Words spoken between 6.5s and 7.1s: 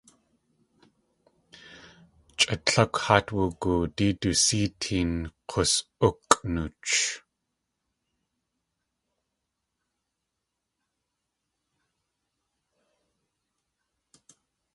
nooch.